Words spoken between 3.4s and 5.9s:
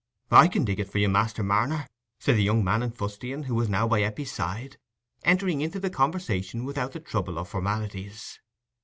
who was now by Eppie's side, entering into